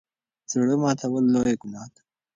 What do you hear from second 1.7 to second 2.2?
ده.